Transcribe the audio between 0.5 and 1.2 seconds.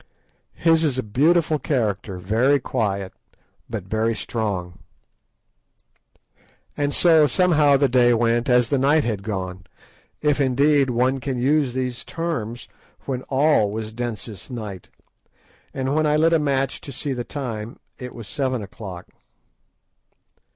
His is a